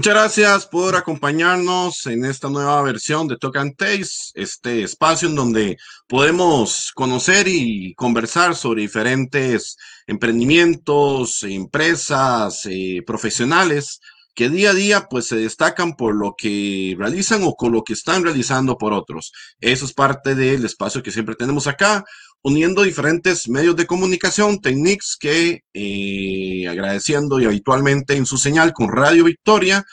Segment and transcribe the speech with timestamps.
[0.00, 5.34] Muchas gracias por acompañarnos en esta nueva versión de Talk and Taste, este espacio en
[5.34, 5.76] donde
[6.08, 14.00] podemos conocer y conversar sobre diferentes emprendimientos, empresas, eh, profesionales
[14.34, 17.92] que día a día pues se destacan por lo que realizan o con lo que
[17.92, 19.34] están realizando por otros.
[19.60, 22.04] Eso es parte del espacio que siempre tenemos acá,
[22.42, 28.88] uniendo diferentes medios de comunicación, técnicos que eh, agradeciendo y habitualmente en su señal con
[28.88, 29.84] Radio Victoria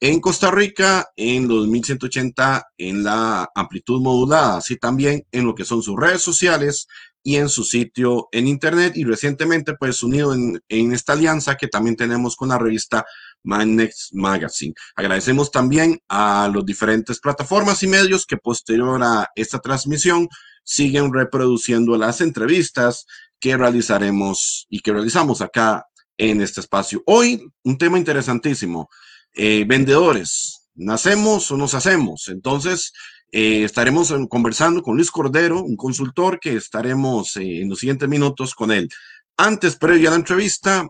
[0.00, 5.64] en Costa Rica en los 1180 en la amplitud modulada, así también en lo que
[5.64, 6.86] son sus redes sociales
[7.22, 11.96] y en su sitio en internet y recientemente pues unido en, esta alianza que también
[11.96, 13.04] tenemos con la revista
[13.42, 14.74] My Next Magazine.
[14.94, 20.28] Agradecemos también a los diferentes plataformas y medios que posterior a esta transmisión
[20.66, 23.06] siguen reproduciendo las entrevistas
[23.38, 25.86] que realizaremos y que realizamos acá
[26.18, 27.02] en este espacio.
[27.06, 28.90] Hoy, un tema interesantísimo.
[29.32, 32.28] Eh, vendedores, ¿nacemos o nos hacemos?
[32.28, 32.92] Entonces,
[33.30, 38.54] eh, estaremos conversando con Luis Cordero, un consultor que estaremos eh, en los siguientes minutos
[38.54, 38.88] con él.
[39.36, 40.88] Antes, previo a la entrevista,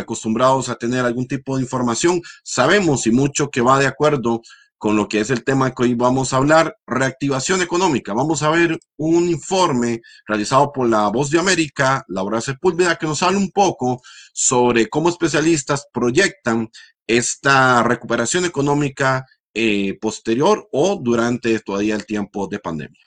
[0.00, 4.42] acostumbrados a tener algún tipo de información, sabemos y mucho que va de acuerdo
[4.84, 8.12] con lo que es el tema que hoy vamos a hablar, reactivación económica.
[8.12, 13.22] Vamos a ver un informe realizado por la Voz de América, Laura Sepúlveda, que nos
[13.22, 14.02] habla un poco
[14.34, 16.68] sobre cómo especialistas proyectan
[17.06, 23.06] esta recuperación económica eh, posterior o durante todavía el tiempo de pandemia.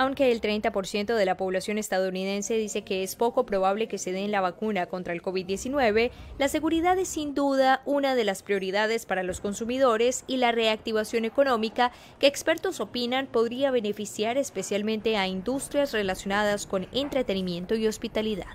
[0.00, 4.30] Aunque el 30% de la población estadounidense dice que es poco probable que se den
[4.30, 9.22] la vacuna contra el COVID-19, la seguridad es sin duda una de las prioridades para
[9.22, 16.66] los consumidores y la reactivación económica que expertos opinan podría beneficiar especialmente a industrias relacionadas
[16.66, 18.46] con entretenimiento y hospitalidad.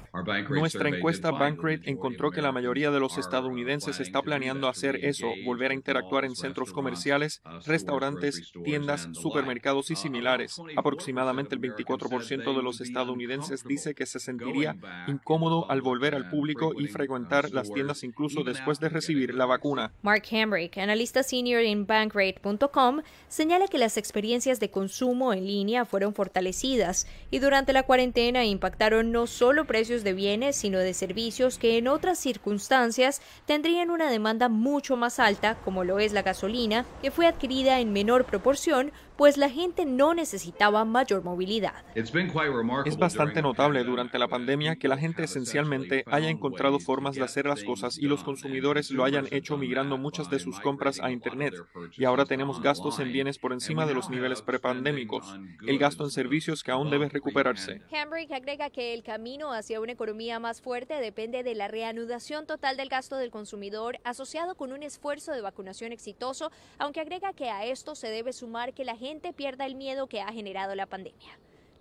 [0.50, 5.70] Nuestra encuesta Bankrate encontró que la mayoría de los estadounidenses está planeando hacer eso, volver
[5.70, 12.82] a interactuar en centros comerciales, restaurantes, tiendas, supermercados y similares, aproximadamente el 24% de los
[12.82, 14.76] estadounidenses dice que se sentiría
[15.08, 19.92] incómodo al volver al público y frecuentar las tiendas incluso después de recibir la vacuna.
[20.02, 26.14] Mark Hamrick, analista senior en Bankrate.com, señala que las experiencias de consumo en línea fueron
[26.14, 31.78] fortalecidas y durante la cuarentena impactaron no solo precios de bienes, sino de servicios que
[31.78, 37.12] en otras circunstancias tendrían una demanda mucho más alta, como lo es la gasolina, que
[37.12, 41.84] fue adquirida en menor proporción pues la gente no necesitaba mayor movilidad.
[41.94, 47.48] Es bastante notable durante la pandemia que la gente esencialmente haya encontrado formas de hacer
[47.48, 51.54] las cosas y los consumidores lo hayan hecho migrando muchas de sus compras a Internet.
[51.98, 55.36] Y ahora tenemos gastos en bienes por encima de los niveles prepandémicos,
[55.68, 57.82] el gasto en servicios que aún debe recuperarse.
[57.92, 62.78] Hambrick agrega que el camino hacia una economía más fuerte depende de la reanudación total
[62.78, 67.66] del gasto del consumidor asociado con un esfuerzo de vacunación exitoso, aunque agrega que a
[67.66, 71.15] esto se debe sumar que la gente pierda el miedo que ha generado la pandemia.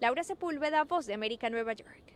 [0.01, 2.15] Laura Sepúlveda, Voz de América, Nueva York.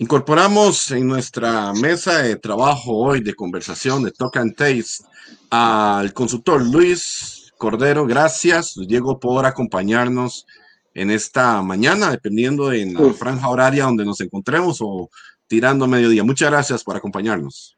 [0.00, 5.04] Incorporamos en nuestra mesa de trabajo hoy de conversación de Talk and Taste
[5.50, 8.06] al consultor Luis Cordero.
[8.06, 10.46] Gracias, Diego, por acompañarnos
[10.94, 15.10] en esta mañana, dependiendo de la franja horaria donde nos encontremos o
[15.46, 16.24] tirando mediodía.
[16.24, 17.77] Muchas gracias por acompañarnos.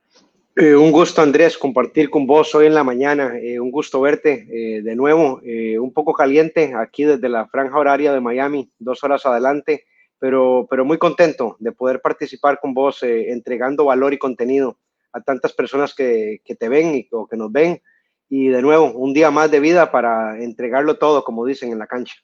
[0.57, 3.39] Eh, un gusto, Andrés, compartir con vos hoy en la mañana.
[3.39, 5.41] Eh, un gusto verte eh, de nuevo.
[5.43, 9.85] un poco caliente aquí desde la franja horaria de Miami, dos horas adelante,
[10.19, 14.79] pero, pero muy contento de poder participar con vos entregando valor y contenido
[15.13, 17.81] a tantas personas que, que te ven y, o que nos ven.
[18.29, 21.87] Y de nuevo, un día más de vida para entregarlo todo, como dicen en la
[21.87, 22.15] cancha.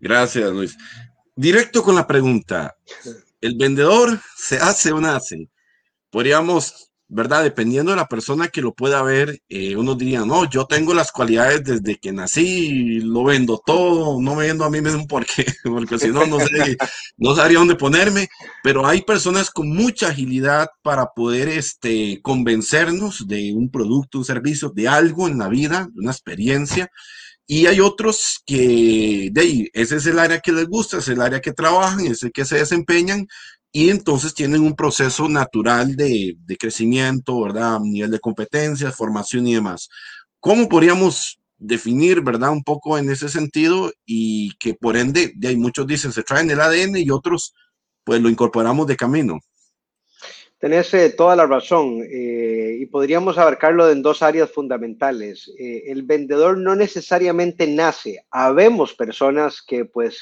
[0.00, 0.76] Gracias, Luis.
[1.36, 2.76] Directo con la pregunta
[3.44, 5.50] el vendedor se hace o nace.
[6.10, 7.44] Podríamos, ¿verdad?
[7.44, 11.12] Dependiendo de la persona que lo pueda ver, eh, uno diría, no, yo tengo las
[11.12, 15.96] cualidades desde que nací, lo vendo todo, no me vendo a mí mismo porque, porque
[15.96, 16.76] si no, no, sé,
[17.16, 18.28] no sabría dónde ponerme,
[18.64, 24.70] pero hay personas con mucha agilidad para poder este, convencernos de un producto, un servicio,
[24.70, 26.90] de algo en la vida, de una experiencia.
[27.46, 31.20] Y hay otros que, de ahí, ese es el área que les gusta, es el
[31.20, 33.28] área que trabajan, es el que se desempeñan
[33.76, 37.80] y entonces tienen un proceso natural de, de crecimiento, ¿verdad?
[37.80, 39.88] Nivel de competencias, formación y demás.
[40.38, 42.52] ¿Cómo podríamos definir, ¿verdad?
[42.52, 46.48] Un poco en ese sentido y que por ende, de ahí muchos dicen se traen
[46.52, 47.52] el ADN y otros
[48.04, 49.40] pues lo incorporamos de camino.
[50.58, 55.52] Tenés eh, toda la razón eh, y podríamos abarcarlo en dos áreas fundamentales.
[55.58, 58.24] Eh, el vendedor no necesariamente nace.
[58.30, 60.20] Habemos personas que pues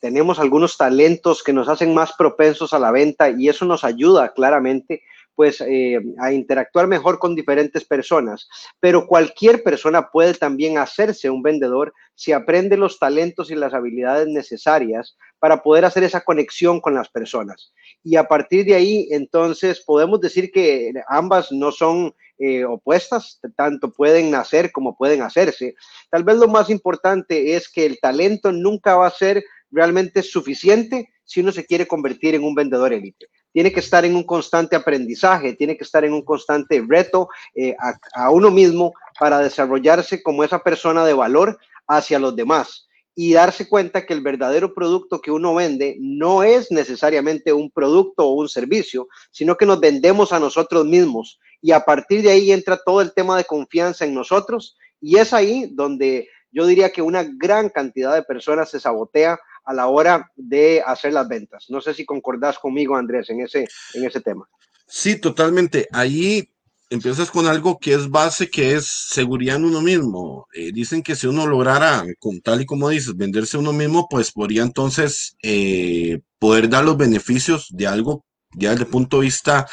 [0.00, 4.32] tenemos algunos talentos que nos hacen más propensos a la venta y eso nos ayuda
[4.32, 5.02] claramente
[5.36, 8.48] pues eh, a interactuar mejor con diferentes personas.
[8.80, 14.26] Pero cualquier persona puede también hacerse un vendedor si aprende los talentos y las habilidades
[14.26, 17.72] necesarias para poder hacer esa conexión con las personas.
[18.02, 23.92] Y a partir de ahí, entonces, podemos decir que ambas no son eh, opuestas, tanto
[23.92, 25.74] pueden nacer como pueden hacerse.
[26.10, 31.10] Tal vez lo más importante es que el talento nunca va a ser realmente suficiente
[31.24, 34.76] si uno se quiere convertir en un vendedor élite tiene que estar en un constante
[34.76, 37.74] aprendizaje, tiene que estar en un constante reto eh,
[38.14, 41.58] a, uno mismo para desarrollarse como esa persona de valor
[41.88, 46.70] hacia los demás y darse cuenta que el verdadero producto que uno vende no es
[46.70, 51.40] necesariamente un producto o un servicio, sino que nos vendemos a nosotros mismos.
[51.62, 55.32] Y a partir de ahí entra todo el tema de confianza en nosotros y es
[55.32, 60.30] ahí donde yo diría que una gran cantidad de personas se sabotea a la hora
[60.36, 61.66] de hacer las ventas.
[61.68, 64.48] No sé si concordás conmigo, Andrés, en ese, en ese tema.
[64.86, 65.88] Sí, totalmente.
[65.92, 66.48] Ahí
[66.88, 70.46] empiezas con algo que es base, que es seguridad en uno mismo.
[70.54, 74.30] Eh, dicen que si uno lograra, con tal y como dices, venderse uno mismo, pues
[74.30, 78.24] podría entonces eh, poder dar los beneficios de algo
[78.54, 79.66] ya desde el punto de vista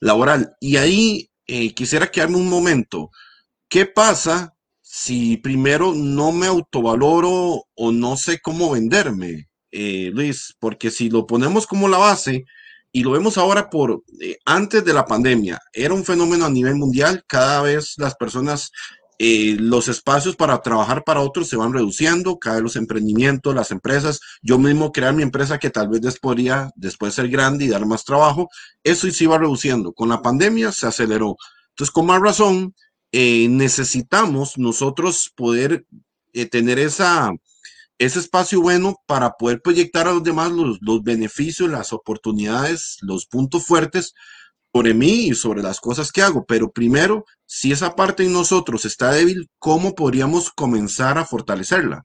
[0.00, 0.56] laboral.
[0.58, 3.10] Y ahí eh, quisiera quedarme un momento.
[3.68, 4.53] ¿Qué pasa
[4.96, 11.26] si primero no me autovaloro o no sé cómo venderme, eh, Luis, porque si lo
[11.26, 12.44] ponemos como la base
[12.92, 16.76] y lo vemos ahora por eh, antes de la pandemia, era un fenómeno a nivel
[16.76, 18.70] mundial, cada vez las personas,
[19.18, 23.72] eh, los espacios para trabajar para otros se van reduciendo, cada vez los emprendimientos, las
[23.72, 27.84] empresas, yo mismo crear mi empresa que tal vez podría después ser grande y dar
[27.84, 28.48] más trabajo,
[28.84, 29.92] eso sí va reduciendo.
[29.92, 31.36] Con la pandemia se aceleró.
[31.70, 32.74] Entonces, con más razón,
[33.16, 35.86] eh, necesitamos nosotros poder
[36.32, 37.30] eh, tener esa,
[37.96, 43.26] ese espacio bueno para poder proyectar a los demás los, los, beneficios, las oportunidades, los
[43.26, 44.14] puntos fuertes
[44.72, 46.44] sobre mí y sobre las cosas que hago.
[46.44, 52.04] Pero primero, si esa parte en nosotros está débil, ¿cómo podríamos comenzar a fortalecerla?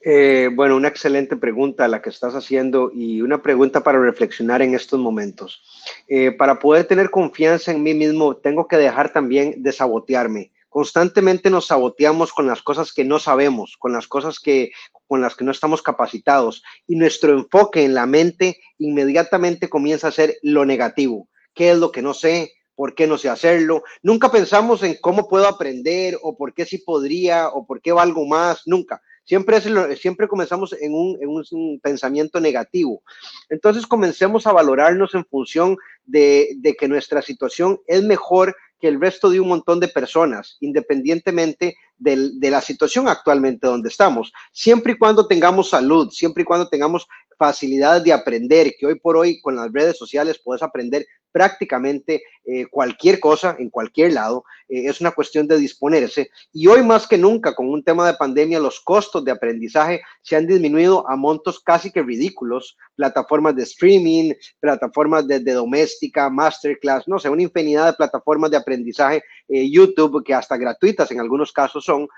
[0.00, 4.74] Eh, bueno, una excelente pregunta la que estás haciendo y una pregunta para reflexionar en
[4.74, 5.62] estos momentos.
[6.06, 10.52] Eh, para poder tener confianza en mí mismo, tengo que dejar también de sabotearme.
[10.68, 14.70] Constantemente nos saboteamos con las cosas que no sabemos, con las cosas que
[15.06, 20.12] con las que no estamos capacitados y nuestro enfoque en la mente inmediatamente comienza a
[20.12, 21.28] ser lo negativo.
[21.54, 22.52] ¿Qué es lo que no sé?
[22.74, 23.82] ¿Por qué no sé hacerlo?
[24.02, 28.26] Nunca pensamos en cómo puedo aprender o por qué sí podría o por qué valgo
[28.26, 29.60] más, nunca Siempre,
[29.98, 33.02] siempre comenzamos en un, en un, pensamiento negativo.
[33.50, 35.76] Entonces comencemos a valorarnos en función
[36.06, 41.76] de, que nuestra situación es mejor que el resto de un montón de personas, independientemente
[41.98, 44.32] de, de, la situación actualmente donde estamos.
[44.50, 47.06] Siempre y cuando tengamos salud, siempre y cuando tengamos
[47.38, 52.66] facilidades de aprender, que hoy por hoy con las redes sociales puedes aprender prácticamente eh,
[52.70, 54.44] cualquier cosa en cualquier lado.
[54.68, 56.30] Eh, es una cuestión de disponerse.
[56.52, 60.36] Y hoy más que nunca, con un tema de pandemia, los costos de aprendizaje se
[60.36, 62.76] han disminuido a montos casi que ridículos.
[62.96, 69.22] Plataformas de streaming, plataformas de, doméstica, masterclass, no sé, una infinidad de plataformas de aprendizaje,
[69.48, 72.08] eh, YouTube, que hasta gratuitas en algunos casos son.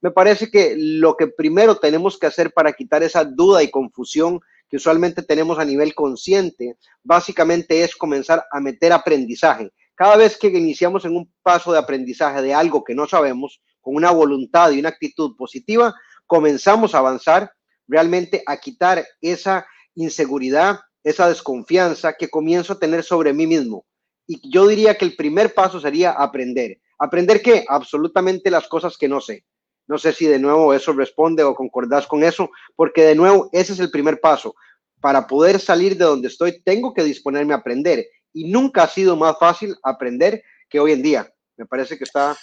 [0.00, 4.40] Me parece que lo que primero tenemos que hacer para quitar esa duda y confusión
[4.68, 9.72] que usualmente tenemos a nivel consciente, básicamente es comenzar a meter aprendizaje.
[9.94, 13.96] Cada vez que iniciamos en un paso de aprendizaje de algo que no sabemos, con
[13.96, 15.94] una voluntad y una actitud positiva,
[16.26, 17.50] comenzamos a avanzar
[17.86, 23.86] realmente a quitar esa inseguridad, esa desconfianza que comienzo a tener sobre mí mismo.
[24.26, 26.78] Y yo diría que el primer paso sería aprender.
[26.98, 27.64] ¿Aprender qué?
[27.66, 29.44] Absolutamente las cosas que no sé.
[29.88, 33.72] No sé si de nuevo eso responde o concordás con eso, porque de nuevo ese
[33.72, 34.54] es el primer paso.
[35.00, 38.06] Para poder salir de donde estoy, tengo que disponerme a aprender.
[38.32, 41.32] Y nunca ha sido más fácil aprender que hoy en día.
[41.56, 42.36] Me parece que está...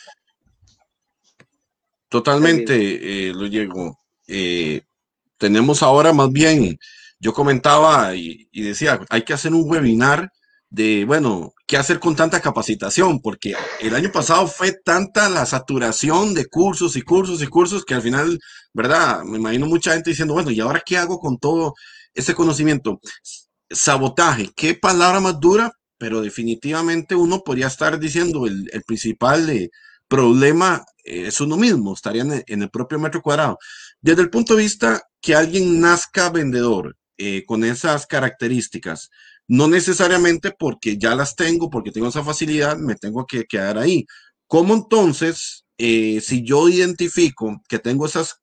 [2.09, 2.75] Totalmente,
[3.29, 3.99] eh, lo llego.
[4.27, 4.81] Eh,
[5.37, 6.79] tenemos ahora más bien,
[7.19, 10.31] yo comentaba y, y decía, hay que hacer un webinar
[10.69, 16.33] de, bueno, qué hacer con tanta capacitación, porque el año pasado fue tanta la saturación
[16.33, 18.39] de cursos y cursos y cursos que al final,
[18.73, 19.23] ¿verdad?
[19.23, 21.73] Me imagino mucha gente diciendo, bueno, ¿y ahora qué hago con todo
[22.13, 22.99] ese conocimiento?
[23.69, 29.71] Sabotaje, qué palabra más dura, pero definitivamente uno podría estar diciendo el, principal de
[30.07, 33.57] problema es uno mismo, estaría en el, propio metro cuadrado.
[34.01, 39.09] Desde el punto de vista que alguien nazca vendedor eh, con esas características,
[39.47, 44.05] no necesariamente porque ya las tengo, porque tengo esa facilidad, me tengo que quedar ahí.
[44.47, 48.41] ¿Cómo entonces, eh, si yo identifico que tengo esas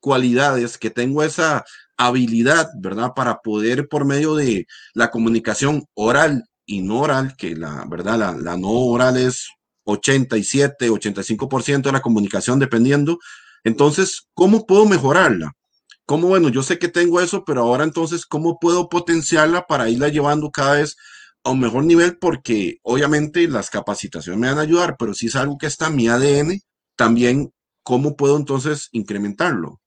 [0.00, 1.64] cualidades, que tengo esa
[1.96, 3.12] habilidad, ¿verdad?
[3.14, 8.32] Para poder por medio de la comunicación oral y no oral, que la verdad, la,
[8.32, 9.48] la no oral es
[9.84, 13.18] 87, 85% de la comunicación dependiendo.
[13.64, 15.52] Entonces, ¿cómo puedo mejorarla?
[16.06, 20.08] ¿Cómo, bueno, yo sé que tengo eso, pero ahora entonces, ¿cómo puedo potenciarla para irla
[20.08, 20.96] llevando cada vez
[21.44, 22.18] a un mejor nivel?
[22.18, 25.96] Porque obviamente las capacitaciones me van a ayudar, pero si es algo que está en
[25.96, 26.60] mi ADN,
[26.96, 29.81] también, ¿cómo puedo entonces incrementarlo?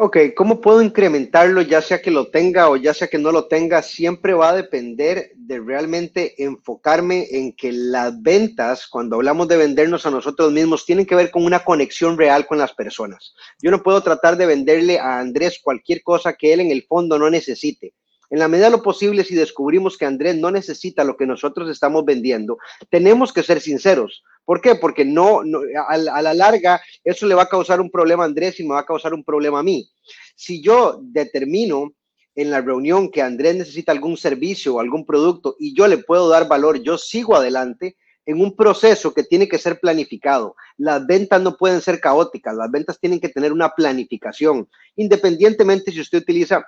[0.00, 3.48] Ok, ¿cómo puedo incrementarlo ya sea que lo tenga o ya sea que no lo
[3.48, 3.82] tenga?
[3.82, 10.06] Siempre va a depender de realmente enfocarme en que las ventas, cuando hablamos de vendernos
[10.06, 13.34] a nosotros mismos, tienen que ver con una conexión real con las personas.
[13.60, 17.18] Yo no puedo tratar de venderle a Andrés cualquier cosa que él en el fondo
[17.18, 17.94] no necesite.
[18.30, 21.70] En la medida de lo posible, si descubrimos que Andrés no necesita lo que nosotros
[21.70, 22.58] estamos vendiendo,
[22.90, 24.22] tenemos que ser sinceros.
[24.44, 24.74] ¿Por qué?
[24.74, 25.40] Porque no,
[25.76, 28.74] a, a, la larga eso le va a causar un problema a Andrés y me
[28.74, 29.90] va a causar un problema a mí.
[30.36, 31.92] Si yo determino
[32.34, 36.28] en la reunión que Andrés necesita algún servicio o algún producto y yo le puedo
[36.28, 40.54] dar valor, yo sigo adelante en un proceso que tiene que ser planificado.
[40.76, 46.00] Las ventas no pueden ser caóticas, las ventas tienen que tener una planificación, independientemente si
[46.00, 46.64] usted utiliza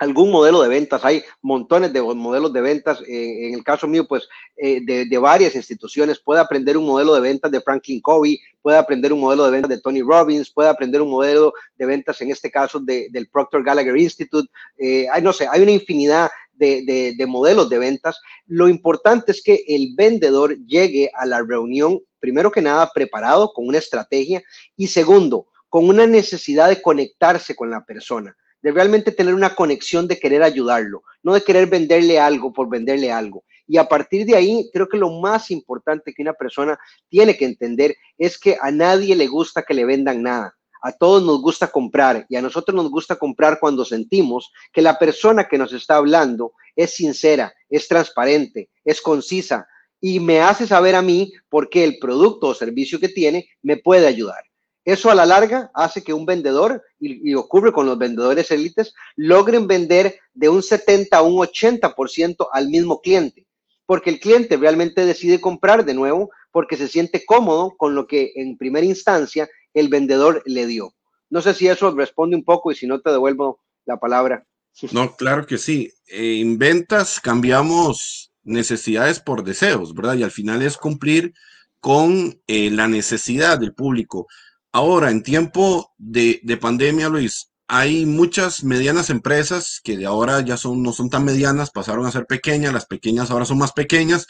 [0.00, 1.04] algún modelo de ventas.
[1.04, 3.00] Hay montones de modelos de ventas.
[3.02, 6.18] Eh, en el caso mío, pues eh, de, varias instituciones.
[6.18, 9.68] Puede aprender un modelo de ventas de Franklin Covey, puede aprender un modelo de ventas
[9.68, 13.96] de Tony Robbins, puede aprender un modelo de ventas, en este caso, del Procter Gallagher
[13.96, 14.48] Institute.
[14.78, 18.20] Eh, hay, no sé, hay una infinidad de, de modelos de ventas.
[18.46, 23.66] Lo importante es que el vendedor llegue a la reunión, primero que nada, preparado con
[23.66, 24.42] una estrategia
[24.76, 30.06] y segundo, con una necesidad de conectarse con la persona de realmente tener una conexión
[30.06, 33.44] de querer ayudarlo, no de querer venderle algo por venderle algo.
[33.66, 37.44] Y a partir de ahí, creo que lo más importante que una persona tiene que
[37.44, 40.56] entender es que a nadie le gusta que le vendan nada.
[40.82, 44.98] A todos nos gusta comprar y a nosotros nos gusta comprar cuando sentimos que la
[44.98, 49.68] persona que nos está hablando es sincera, es transparente, es concisa
[50.00, 53.76] y me hace saber a mí por qué el producto o servicio que tiene me
[53.76, 54.42] puede ayudar.
[54.90, 59.68] Eso a la larga hace que un vendedor, y, ocurre con los vendedores élites, logren
[59.68, 63.46] vender de un 70 a un 80% al mismo cliente,
[63.86, 68.32] porque el cliente realmente decide comprar de nuevo porque se siente cómodo con lo que
[68.34, 70.92] en primera instancia el vendedor le dio.
[71.28, 74.44] No sé si eso responde un poco y si no te devuelvo la palabra.
[74.90, 75.92] No, claro que sí.
[76.08, 80.16] Eh, en ventas cambiamos necesidades por deseos, ¿verdad?
[80.16, 81.32] Y al final es cumplir
[81.78, 84.26] con eh, la necesidad del público.
[84.72, 90.82] Ahora, en tiempo de, pandemia, Luis, hay muchas medianas empresas que de ahora ya son,
[90.82, 94.26] no son tan medianas, pasaron a ser pequeñas, las pequeñas ahora son más pequeñas,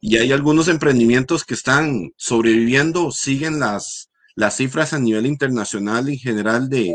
[0.00, 6.18] y hay algunos emprendimientos que están sobreviviendo, siguen las, las cifras a nivel internacional en
[6.18, 6.94] general de,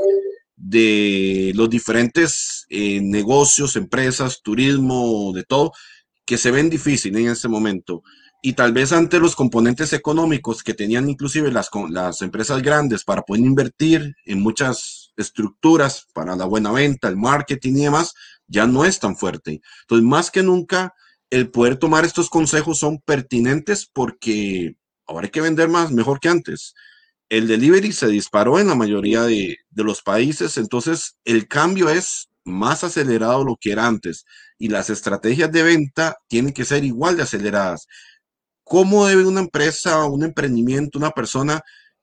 [0.55, 5.71] de los diferentes eh, negocios, empresas, turismo, de todo,
[6.25, 8.03] que se ven difíciles en este momento
[8.41, 13.23] y tal vez ante los componentes económicos que tenían inclusive las, las empresas grandes para
[13.23, 18.13] poder invertir en muchas estructuras para la buena venta, el marketing y demás,
[18.47, 19.61] ya no es tan fuerte.
[19.81, 20.93] Entonces, más que nunca,
[21.29, 24.75] el poder tomar estos consejos son pertinentes porque
[25.05, 26.73] ahora hay que vender más, mejor que antes.
[27.29, 32.29] El delivery se disparó en la mayoría de, de los países, entonces el cambio es
[32.45, 34.23] más acelerado lo que era antes
[34.57, 37.87] y las estrategias de venta tienen que ser igual de aceleradas.
[38.69, 41.61] ¿Cómo debe una empresa, un emprendimiento, una persona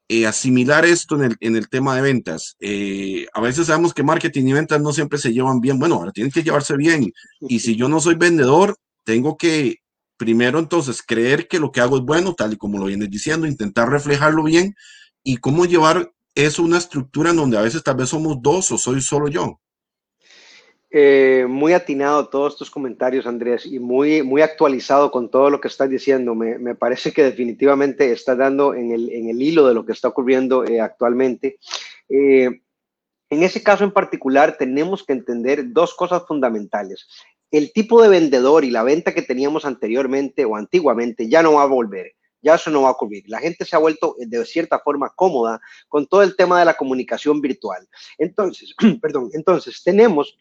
[0.08, 2.56] eh, asimilar esto en el, tema de ventas?
[2.60, 5.78] Eh, a veces sabemos que marketing y ventas no siempre se llevan bien.
[5.78, 7.12] Bueno, ahora tienen que llevarse bien.
[7.40, 9.78] Y si yo no soy vendedor, tengo que
[10.16, 13.46] primero entonces creer que lo que hago es bueno, tal y como lo vienes diciendo,
[13.46, 14.74] intentar reflejarlo bien
[15.22, 18.70] y cómo llevar eso a una estructura en donde a veces tal vez somos dos
[18.70, 19.60] o soy solo yo.
[20.96, 25.66] Eh, muy atinado todos tus comentarios, Andrés, y muy, muy actualizado con todo lo que
[25.66, 26.36] estás diciendo.
[26.36, 29.90] Me, me parece que definitivamente estás dando en el, en el, hilo de lo que
[29.90, 31.58] está ocurriendo eh, actualmente.
[32.08, 32.60] Eh,
[33.28, 37.08] en ese caso en particular, tenemos que entender dos cosas fundamentales.
[37.50, 41.62] El tipo de vendedor y la venta que teníamos anteriormente o antiguamente ya no va
[41.64, 42.12] a volver
[42.44, 43.24] ya eso no va a ocurrir.
[43.26, 46.76] La gente se ha vuelto de cierta forma cómoda con todo el tema de la
[46.76, 47.88] comunicación virtual.
[48.18, 50.36] Entonces, perdón, entonces tenemos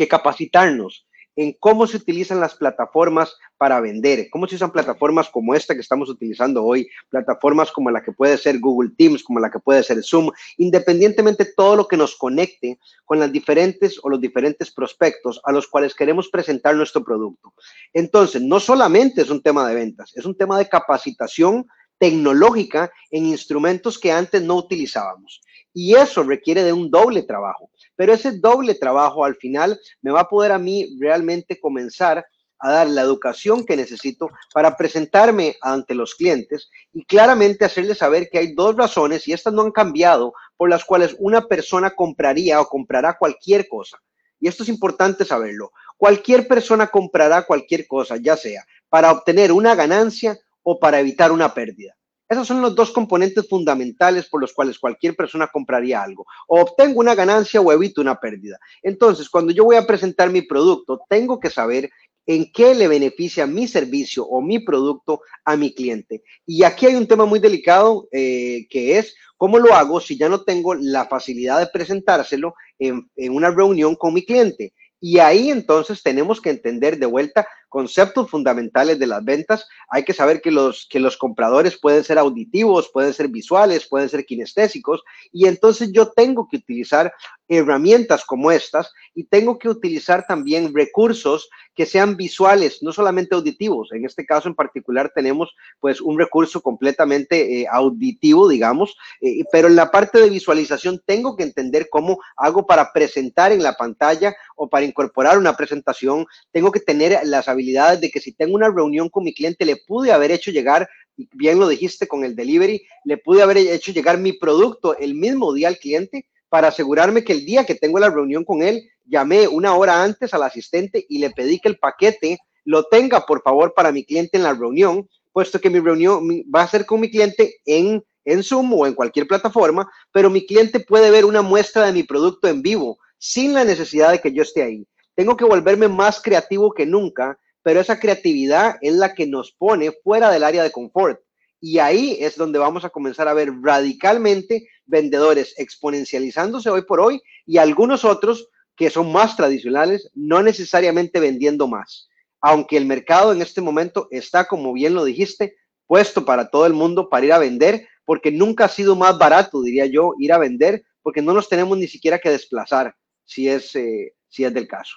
[0.00, 5.54] que capacitarnos en cómo se utilizan las plataformas para vender, cómo se usan plataformas como
[5.54, 9.50] esta que estamos utilizando hoy, plataformas como la que puede ser Google Teams, como la
[9.50, 14.22] que puede ser Zoom, independientemente todo lo que nos conecte con las diferentes o los
[14.22, 17.52] diferentes prospectos a los cuales queremos presentar nuestro producto.
[17.92, 21.66] Entonces, no solamente es un tema de ventas, es un tema de capacitación
[21.98, 25.42] tecnológica en instrumentos que antes no utilizábamos.
[25.72, 27.70] Y eso requiere de un doble trabajo.
[27.96, 32.24] Pero ese doble trabajo al final me va a poder a mí realmente comenzar
[32.62, 38.28] a dar la educación que necesito para presentarme ante los clientes y claramente hacerles saber
[38.28, 42.60] que hay dos razones, y estas no han cambiado, por las cuales una persona compraría
[42.60, 43.98] o comprará cualquier cosa.
[44.38, 45.72] Y esto es importante saberlo.
[45.96, 51.54] Cualquier persona comprará cualquier cosa, ya sea para obtener una ganancia o para evitar una
[51.54, 51.96] pérdida.
[52.30, 56.24] Esos son los dos componentes fundamentales por los cuales cualquier persona compraría algo.
[56.46, 58.56] O obtengo una ganancia o evito una pérdida.
[58.84, 61.90] Entonces, cuando yo voy a presentar mi producto, tengo que saber
[62.26, 66.22] en qué le beneficia mi servicio o mi producto a mi cliente.
[66.46, 70.28] Y aquí hay un tema muy delicado eh, que es cómo lo hago si ya
[70.28, 74.72] no tengo la facilidad de presentárselo en, en una reunión con mi cliente.
[75.00, 79.66] Y ahí entonces tenemos que entender de vuelta conceptos fundamentales de las ventas.
[79.88, 84.10] Hay que saber que los, que los compradores pueden ser auditivos, pueden ser visuales, pueden
[84.10, 85.02] ser kinestésicos.
[85.32, 87.10] Y entonces yo tengo que utilizar
[87.50, 93.90] herramientas como estas y tengo que utilizar también recursos que sean visuales, no solamente auditivos.
[93.92, 99.66] En este caso en particular tenemos pues un recurso completamente eh, auditivo, digamos, eh, pero
[99.66, 104.34] en la parte de visualización tengo que entender cómo hago para presentar en la pantalla
[104.54, 106.26] o para incorporar una presentación.
[106.52, 109.76] Tengo que tener las habilidades de que si tengo una reunión con mi cliente le
[109.76, 110.88] pude haber hecho llegar
[111.34, 115.52] bien lo dijiste con el delivery, le pude haber hecho llegar mi producto el mismo
[115.52, 119.48] día al cliente para asegurarme que el día que tengo la reunión con él, llamé
[119.48, 123.72] una hora antes al asistente y le pedí que el paquete lo tenga, por favor,
[123.72, 127.10] para mi cliente en la reunión, puesto que mi reunión va a ser con mi
[127.10, 131.86] cliente en, en Zoom o en cualquier plataforma, pero mi cliente puede ver una muestra
[131.86, 134.86] de mi producto en vivo sin la necesidad de que yo esté ahí.
[135.14, 139.92] Tengo que volverme más creativo que nunca, pero esa creatividad es la que nos pone
[140.02, 141.20] fuera del área de confort.
[141.60, 147.20] Y ahí es donde vamos a comenzar a ver radicalmente vendedores exponencializándose hoy por hoy
[147.46, 152.08] y algunos otros que son más tradicionales, no necesariamente vendiendo más.
[152.40, 156.72] Aunque el mercado en este momento está, como bien lo dijiste, puesto para todo el
[156.72, 160.38] mundo para ir a vender, porque nunca ha sido más barato, diría yo, ir a
[160.38, 162.94] vender, porque no nos tenemos ni siquiera que desplazar,
[163.24, 164.96] si es, eh, si es del caso.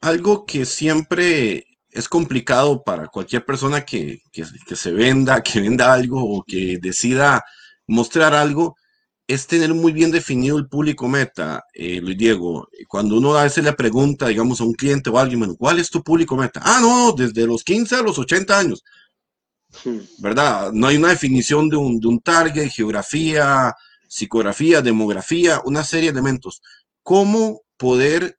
[0.00, 4.20] Algo que siempre es complicado para cualquier persona que,
[4.74, 7.42] se venda, que venda algo o que decida
[7.86, 8.76] mostrar algo,
[9.26, 12.68] es tener muy bien definido el público meta, eh, Luis Diego.
[12.86, 15.88] Cuando uno a veces le pregunta, digamos, a un cliente o a alguien, ¿cuál es
[15.88, 16.60] tu público meta?
[16.62, 18.84] Ah, no, desde los 15 a los 80 años.
[20.18, 20.72] ¿Verdad?
[20.72, 23.74] No hay una definición de un, de un target, geografía,
[24.06, 26.60] psicografía, demografía, una serie de elementos.
[27.02, 28.38] ¿Cómo poder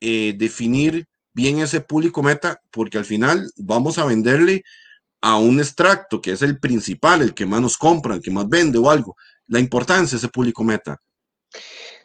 [0.00, 4.64] eh, definir bien ese público meta, porque al final vamos a venderle
[5.20, 8.48] a un extracto que es el principal, el que más nos compra, el que más
[8.48, 9.16] vende o algo.
[9.46, 11.00] La importancia de ese público meta.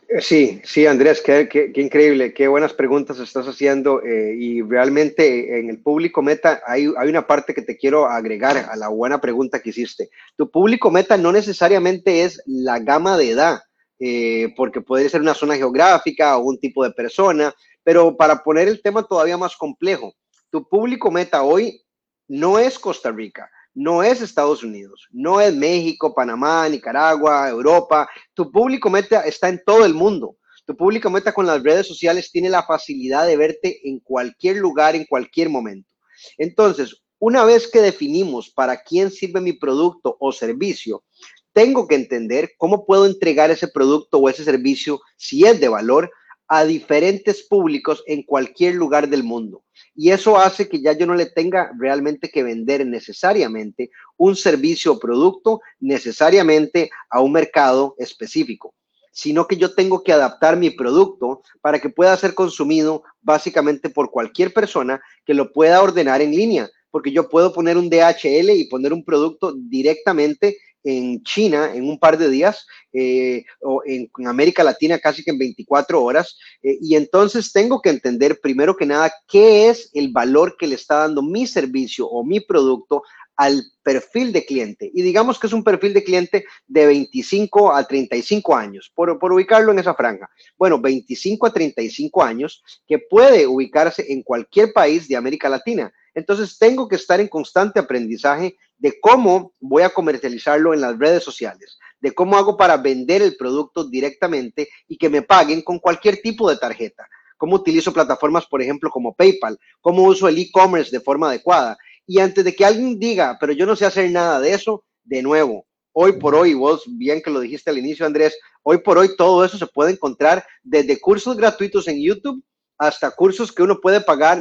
[0.07, 5.59] Eh, sí, sí, Andrés, qué, qué, increíble, qué buenas preguntas estás haciendo eh, y realmente
[5.59, 9.19] en el público meta hay, hay, una parte que te quiero agregar a la buena
[9.19, 10.11] pregunta que hiciste.
[10.35, 13.61] Tu público meta no necesariamente es la gama de edad,
[13.99, 18.67] eh, porque puede ser una zona geográfica o un tipo de persona, pero para poner
[18.67, 20.13] el tema todavía más complejo,
[20.49, 21.83] tu público meta hoy
[22.27, 28.07] no es Costa Rica, no es Estados Unidos, no es México, Panamá, Nicaragua, Europa.
[28.33, 30.37] Tu público meta está en todo el mundo.
[30.65, 34.95] Tu público meta con las redes sociales tiene la facilidad de verte en cualquier lugar,
[34.95, 35.91] en cualquier momento.
[36.37, 41.03] Entonces, una vez que definimos para quién sirve mi producto o servicio,
[41.51, 46.11] tengo que entender cómo puedo entregar ese producto o ese servicio, si es de valor,
[46.55, 49.63] a diferentes públicos en cualquier lugar del mundo.
[49.95, 54.91] Y eso hace que ya yo no le tenga realmente que vender necesariamente un servicio
[54.91, 58.75] o producto necesariamente a un mercado específico,
[59.11, 64.11] sino que yo tengo que adaptar mi producto para que pueda ser consumido básicamente por
[64.11, 68.69] cualquier persona que lo pueda ordenar en línea, porque yo puedo poner un DHL y
[68.69, 74.63] poner un producto directamente en China en un par de días eh, o en, América
[74.63, 76.37] Latina casi que en 24 horas.
[76.61, 80.75] Eh, y entonces tengo que entender primero que nada qué es el valor que le
[80.75, 83.03] está dando mi servicio o mi producto
[83.35, 84.91] al perfil de cliente.
[84.93, 89.33] Y digamos que es un perfil de cliente de 25 a 35 años, por, por,
[89.33, 90.29] ubicarlo en esa franja.
[90.57, 95.91] Bueno, 25 a 35 años que puede ubicarse en cualquier país de América Latina.
[96.13, 101.23] Entonces tengo que estar en constante aprendizaje de cómo voy a comercializarlo en las redes
[101.23, 106.21] sociales, de cómo hago para vender el producto directamente y que me paguen con cualquier
[106.21, 107.07] tipo de tarjeta
[107.43, 111.77] cómo utilizo plataformas, por ejemplo, como PayPal, cómo uso el e-commerce de forma adecuada.
[112.07, 115.21] Y antes de que alguien diga, pero yo no sé hacer nada de eso, de
[115.21, 119.17] nuevo, hoy por hoy, vos bien que lo dijiste al inicio, Andrés, hoy por hoy
[119.17, 122.41] todo eso se puede encontrar desde cursos gratuitos en YouTube
[122.77, 124.39] hasta cursos que uno puede pagar,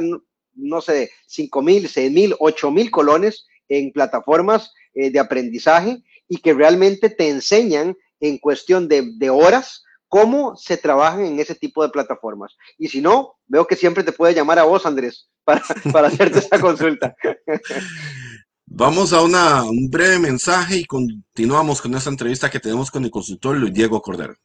[0.55, 6.37] no sé, 5 mil, 6 mil, 8 mil colones en plataformas eh, de aprendizaje y
[6.37, 11.81] que realmente te enseñan en cuestión de, de horas cómo se trabajan en ese tipo
[11.81, 12.55] de plataformas.
[12.77, 16.39] Y si no, veo que siempre te puede llamar a vos, Andrés, para, para hacerte
[16.39, 17.15] esta consulta.
[18.65, 23.11] Vamos a una, un breve mensaje y continuamos con esta entrevista que tenemos con el
[23.11, 24.35] consultor Luis Diego Cordero.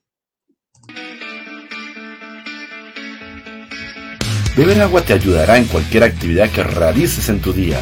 [4.59, 7.81] Beber agua te ayudará en cualquier actividad que realices en tu día.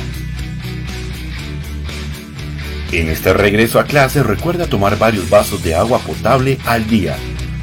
[2.92, 7.16] En este regreso a clase recuerda tomar varios vasos de agua potable al día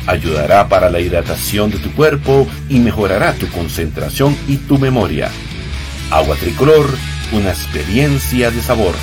[0.07, 5.31] ayudará para la hidratación de tu cuerpo y mejorará tu concentración y tu memoria.
[6.11, 6.87] Agua tricolor,
[7.31, 8.95] una experiencia de sabor.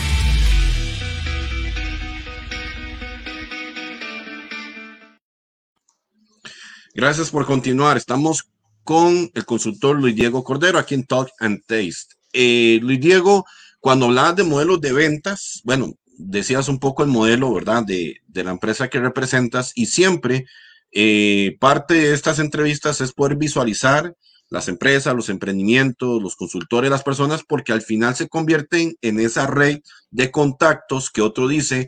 [6.94, 7.96] Gracias por continuar.
[7.96, 8.50] Estamos
[8.90, 12.16] con el consultor Luis Diego Cordero aquí en Talk and Taste.
[12.32, 13.46] Eh, Luis Diego,
[13.78, 17.84] cuando hablabas de modelos de ventas, bueno, decías un poco el modelo, ¿verdad?
[17.84, 20.44] De, la empresa que representas y siempre
[20.90, 24.16] eh, parte de estas entrevistas es poder visualizar
[24.48, 29.46] las empresas, los emprendimientos, los consultores, las personas, porque al final se convierten en esa
[29.46, 31.86] red de contactos que otro dice,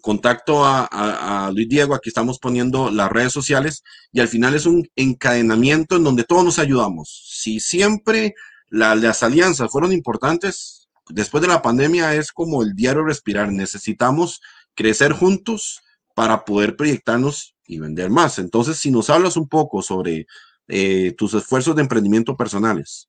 [0.00, 3.82] contacto a, Luis Diego, aquí estamos poniendo las redes sociales,
[4.12, 7.24] y al final es un encadenamiento en donde todos nos ayudamos.
[7.28, 8.34] Si siempre
[8.68, 14.40] las alianzas fueron importantes, después de la pandemia es como el diario respirar, necesitamos
[14.74, 15.82] crecer juntos
[16.14, 18.38] para poder proyectarnos y vender más.
[18.38, 20.26] Entonces, si nos hablas un poco sobre
[20.68, 23.08] eh, tus esfuerzos de emprendimiento personales.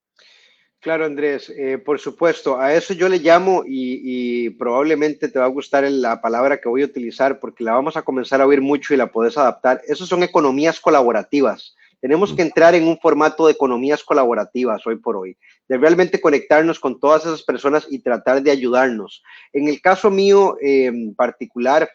[0.85, 5.47] Claro, Andrés, eh, por supuesto, a eso yo le llamo y, probablemente te va a
[5.47, 8.93] gustar la palabra que voy a utilizar porque la vamos a comenzar a oír mucho
[8.93, 9.81] y la puedes adaptar.
[9.87, 11.75] Esos son economías colaborativas.
[12.01, 15.35] Tenemos que entrar en un formato de economías colaborativas hoy por hoy,
[15.67, 19.23] de realmente conectarnos con todas esas personas y tratar de ayudarnos.
[19.53, 21.89] En el caso mío eh, en particular,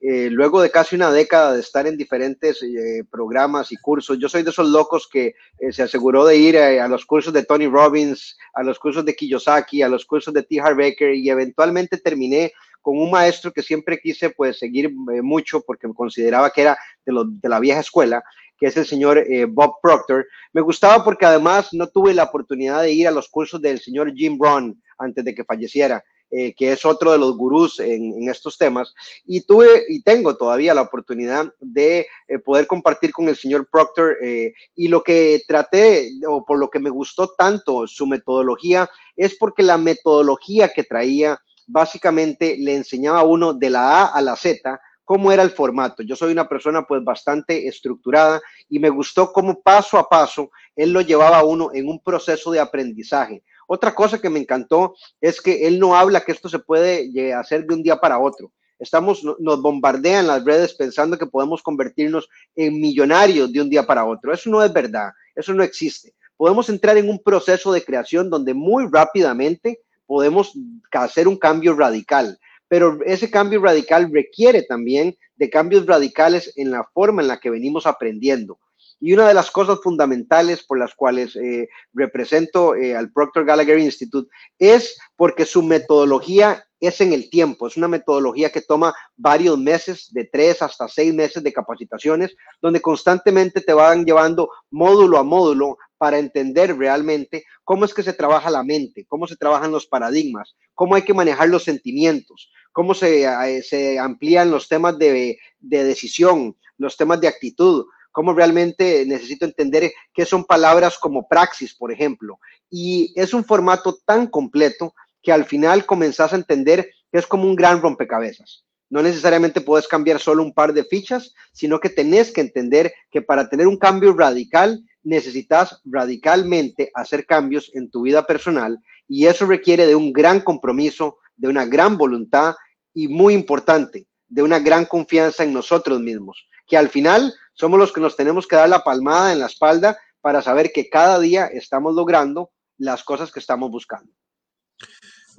[0.00, 4.28] eh, luego de casi una década de estar en diferentes eh, programas y cursos, yo
[4.28, 7.66] soy de esos locos que eh, se aseguró de ir a, los cursos de Tony
[7.66, 10.60] Robbins, a los cursos de Kiyosaki, a los cursos de T.
[10.60, 12.52] Harv Baker y eventualmente terminé
[12.82, 17.14] con un maestro que siempre quise pues seguir mucho porque me consideraba que era de,
[17.26, 18.22] de la vieja escuela,
[18.58, 20.26] que es el señor Bob Proctor.
[20.52, 24.12] Me gustaba porque además no tuve la oportunidad de ir a los cursos del señor
[24.14, 26.04] Jim Brown antes de que falleciera.
[26.36, 28.92] Eh, que es otro de los gurús en, estos temas,
[29.24, 34.16] y tuve y tengo todavía la oportunidad de eh, poder compartir con el señor Proctor
[34.20, 39.36] eh, y lo que traté o por lo que me gustó tanto su metodología es
[39.36, 44.34] porque la metodología que traía básicamente le enseñaba a uno de la A a la
[44.34, 46.02] Z cómo era el formato.
[46.02, 50.92] Yo soy una persona pues bastante estructurada y me gustó cómo paso a paso él
[50.92, 53.44] lo llevaba a uno en un proceso de aprendizaje.
[53.66, 57.66] Otra cosa que me encantó es que él no habla que esto se puede hacer
[57.66, 58.52] de un día para otro.
[58.78, 64.04] Estamos, nos bombardean las redes pensando que podemos convertirnos en millonarios de un día para
[64.04, 64.32] otro.
[64.32, 66.12] Eso no es verdad, eso no existe.
[66.36, 70.52] Podemos entrar en un proceso de creación donde muy rápidamente podemos
[70.90, 76.84] hacer un cambio radical, pero ese cambio radical requiere también de cambios radicales en la
[76.92, 78.58] forma en la que venimos aprendiendo.
[79.06, 83.78] Y una de las cosas fundamentales por las cuales eh, represento eh, al Proctor Gallagher
[83.78, 89.58] Institute es porque su metodología es en el tiempo, es una metodología que toma varios
[89.58, 95.22] meses, de tres hasta seis meses de capacitaciones, donde constantemente te van llevando módulo a
[95.22, 99.86] módulo para entender realmente cómo es que se trabaja la mente, cómo se trabajan los
[99.86, 105.36] paradigmas, cómo hay que manejar los sentimientos, cómo se, eh, se amplían los temas de,
[105.60, 107.84] de decisión, los temas de actitud,
[108.14, 112.38] cómo realmente necesito entender qué son palabras como praxis, por ejemplo.
[112.70, 117.42] Y es un formato tan completo que al final comenzás a entender que es como
[117.42, 118.64] un gran rompecabezas.
[118.88, 123.20] No necesariamente puedes cambiar solo un par de fichas, sino que tenés que entender que
[123.20, 129.44] para tener un cambio radical necesitas radicalmente hacer cambios en tu vida personal y eso
[129.44, 132.54] requiere de un gran compromiso de una gran voluntad
[132.94, 137.92] y muy importante, de una gran confianza en nosotros mismos, que al final somos los
[137.92, 141.46] que nos tenemos que dar la palmada en la espalda para saber que cada día
[141.46, 144.12] estamos logrando las cosas que estamos buscando.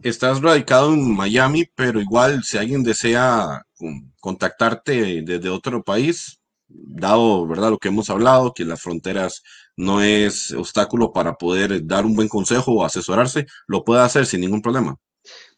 [0.04, 3.65] Estás radicado en Miami, pero igual si alguien desea
[4.19, 9.43] contactarte desde otro país, dado verdad lo que hemos hablado, que las fronteras
[9.78, 14.41] no es obstáculo para poder dar un buen consejo o asesorarse, lo puede hacer sin
[14.41, 14.97] ningún problema.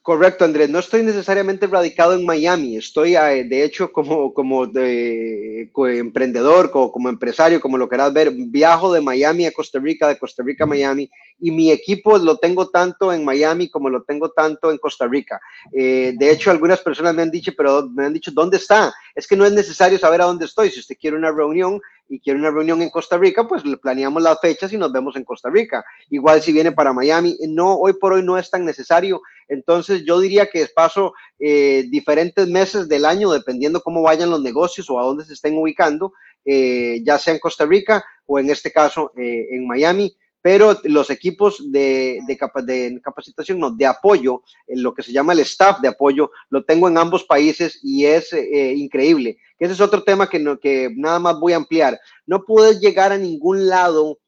[0.08, 0.70] Correcto, Andrés.
[0.70, 2.78] No estoy necesariamente radicado en Miami.
[2.78, 8.32] Estoy, eh, de hecho, como, como de, emprendedor, como, como, empresario, como lo quieras ver.
[8.32, 11.12] Viajo de Miami a Costa Rica, de Costa Rica a Miami.
[11.42, 15.42] Y mi equipo lo tengo tanto en Miami como lo tengo tanto en Costa Rica.
[15.74, 18.94] Eh, de hecho, algunas personas me han dicho, pero me han dicho, ¿dónde está?
[19.14, 20.72] Es que no es necesario saber a dónde estoy.
[20.72, 24.22] Si usted quiere una reunión, y quiere una reunión en Costa Rica, pues le planeamos
[24.24, 25.84] las fechas y nos vemos en Costa Rica.
[26.10, 29.22] Igual si viene para Miami, no, hoy por hoy no es tan necesario.
[29.48, 34.90] Entonces yo diría que paso eh, diferentes meses del año, dependiendo cómo vayan los negocios
[34.90, 36.14] o a dónde se estén ubicando,
[36.46, 41.10] eh, ya sea en Costa Rica o en este caso eh, en Miami pero los
[41.10, 45.90] equipos de, de, capacitación, no, de apoyo, en lo que se llama el staff de
[45.90, 49.40] apoyo, lo tengo en ambos países y es increíble.
[49.60, 52.00] Ese es otro tema que, no, que nada más voy a ampliar.
[52.26, 54.20] No puedes llegar a ningún lado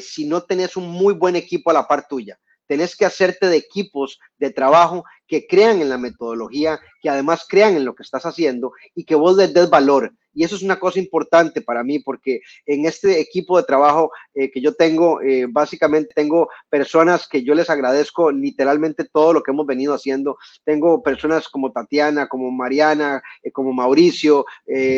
[0.00, 2.38] si no tenés un muy buen equipo a la par tuya.
[2.68, 7.76] Tenés que hacerte de equipos de trabajo que crean en la metodología, que además crean
[7.76, 10.12] en lo que estás haciendo y que vos les des valor.
[10.38, 14.50] Y eso es una cosa importante para mí porque en este equipo de trabajo eh,
[14.52, 19.50] que yo tengo, eh, básicamente tengo personas que yo les agradezco literalmente todo lo que
[19.50, 20.38] hemos venido haciendo.
[20.64, 24.46] Tengo personas como Tatiana, como Mariana, eh, como Mauricio.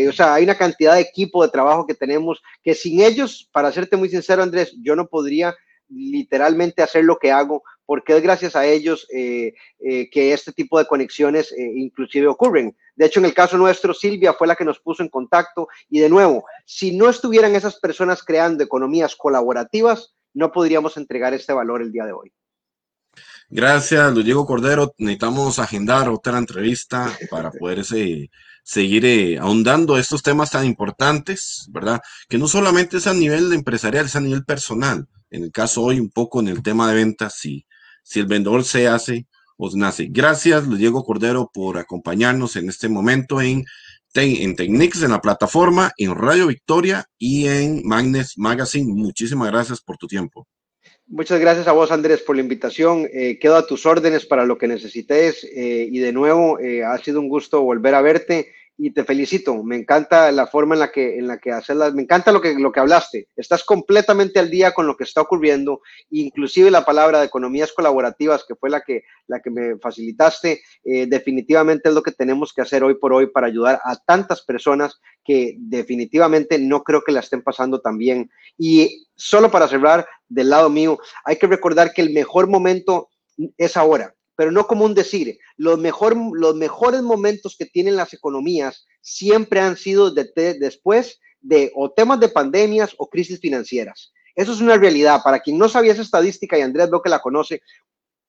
[0.09, 3.73] o sea, hay una cantidad de equipo de trabajo que tenemos que sin ellos, para
[3.73, 5.55] serte muy sincero, Andrés, yo no podría
[5.91, 10.79] literalmente hacer lo que hago, porque es gracias a ellos eh, eh, que este tipo
[10.79, 12.77] de conexiones eh, inclusive ocurren.
[12.95, 16.01] De hecho, en el caso nuestro, Silvia fue la que nos puso en contacto y
[16.01, 21.83] de nuevo, si no estuvieran esas personas creando economías colaborativas, no podríamos entregar este valor
[21.83, 22.33] el día de hoy.
[23.49, 24.95] Gracias, Diego Cordero.
[24.99, 27.85] Necesitamos agendar otra entrevista para poder
[28.63, 32.01] seguir ahondando estos temas tan importantes, ¿verdad?
[32.29, 36.01] Que no solamente es a nivel empresarial, es a nivel personal en el caso hoy
[36.01, 37.67] un poco en el tema de ventas, si,
[38.03, 40.09] si el vendedor se hace o nace.
[40.11, 43.65] Gracias, Diego Cordero, por acompañarnos en este momento en,
[44.15, 48.93] en Technics, en la plataforma, en Radio Victoria y en Magnes Magazine.
[48.93, 50.47] Muchísimas gracias por tu tiempo.
[51.07, 53.09] Muchas gracias a vos, Andrés, por la invitación.
[53.13, 56.97] Eh, quedo a tus órdenes para lo que necesites eh, y de nuevo, eh, ha
[56.99, 59.63] sido un gusto volver a verte y te felicito.
[59.63, 62.41] Me encanta la forma en la que, en la que haces las, me encanta lo
[62.41, 63.29] que, lo que hablaste.
[63.37, 68.45] Estás completamente al día con lo que está ocurriendo, inclusive la palabra de economías colaborativas,
[68.49, 72.63] que fue la que, la que me facilitaste, eh, definitivamente es lo que tenemos que
[72.63, 77.21] hacer hoy por hoy para ayudar a tantas personas que definitivamente no creo que la
[77.21, 78.31] estén pasando tan bien.
[78.57, 83.11] Y solo para cerrar, del lado mío, hay que recordar que el mejor momento
[83.59, 85.39] es ahora pero no como un decir.
[85.59, 91.91] Los, mejor, los mejores momentos que tienen las economías siempre han sido después de o
[91.91, 94.15] temas de pandemias o crisis financieras.
[94.35, 95.21] Eso es una realidad.
[95.23, 97.61] Para quien no sabía esa estadística, y Andrés veo que la conoce,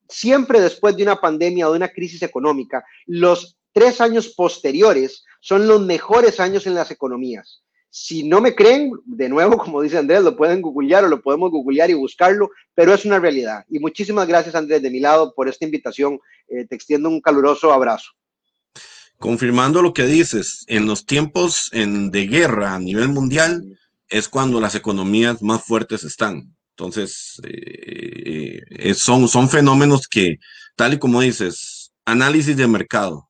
[0.06, 5.66] siempre después de una pandemia o de una crisis económica, los tres años posteriores son
[5.66, 7.62] los mejores años en las economías.
[7.94, 11.50] Si no me creen, de nuevo, como dice Andrés, lo pueden googlear o lo podemos
[11.50, 13.66] googlear y buscarlo, pero es una realidad.
[13.68, 16.18] Y muchísimas gracias, Andrés, de mi lado, por esta invitación.
[16.48, 18.10] Eh, te extiendo un caluroso abrazo.
[19.18, 23.78] Confirmando lo que dices, en los tiempos de guerra a nivel mundial
[24.08, 26.56] es cuando las economías más fuertes están.
[26.70, 30.38] Entonces, eh, eh, son, son fenómenos que,
[30.76, 33.28] tal y como dices, análisis de mercado,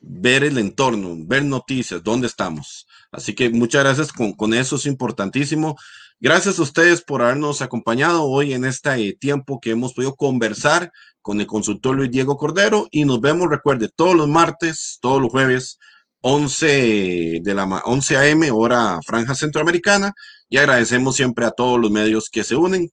[0.00, 2.86] ver el entorno, ver noticias, dónde estamos.
[3.10, 5.76] Así que muchas gracias con, eso, es importantísimo.
[6.20, 11.40] Gracias a ustedes por habernos acompañado hoy en este tiempo que hemos podido conversar con
[11.40, 15.78] el consultor Luis Diego Cordero y nos vemos, recuerde, todos los martes, todos los jueves,
[16.20, 18.50] 11 de la 11 a.m.
[18.50, 20.12] hora franja centroamericana
[20.48, 22.90] y agradecemos siempre a todos los medios que se unen,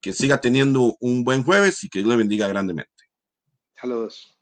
[0.00, 2.90] que siga teniendo un buen jueves y que Dios le bendiga grandemente.
[3.78, 4.38] Saludos.